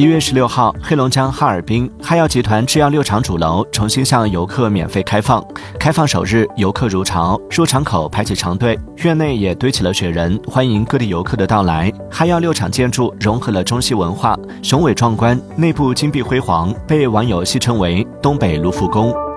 [0.00, 5.46] 一月十六号黑龙江哈尔滨哈药集团制药六厂主楼重新向游客免费开放
[5.78, 11.92] 开放首日游客如潮入场口排起长队院内也堆起了雪人欢迎各地游客的到来。
[12.10, 19.29] 哈药六厂建筑融合了中西文化雄伟壮观内部金碧辉煌被网友戏称为东北卢浮宫。